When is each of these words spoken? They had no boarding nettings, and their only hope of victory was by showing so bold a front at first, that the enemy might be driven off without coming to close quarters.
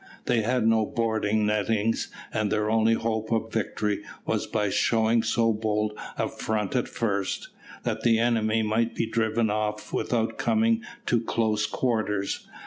They 0.25 0.41
had 0.41 0.65
no 0.65 0.83
boarding 0.87 1.45
nettings, 1.45 2.07
and 2.33 2.51
their 2.51 2.71
only 2.71 2.95
hope 2.95 3.31
of 3.31 3.53
victory 3.53 4.01
was 4.25 4.47
by 4.47 4.71
showing 4.71 5.21
so 5.21 5.53
bold 5.53 5.93
a 6.17 6.27
front 6.27 6.75
at 6.75 6.87
first, 6.89 7.49
that 7.83 8.01
the 8.01 8.17
enemy 8.17 8.63
might 8.63 8.95
be 8.95 9.05
driven 9.05 9.51
off 9.51 9.93
without 9.93 10.39
coming 10.39 10.83
to 11.05 11.21
close 11.21 11.67
quarters. 11.67 12.47